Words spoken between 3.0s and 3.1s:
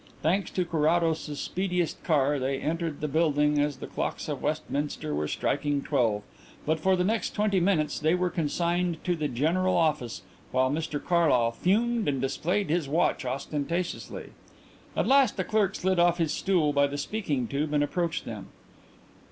the